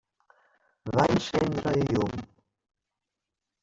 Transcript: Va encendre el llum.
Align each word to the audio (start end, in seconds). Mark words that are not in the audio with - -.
Va 0.95 1.05
encendre 1.17 1.77
el 1.77 1.87
llum. 1.93 2.29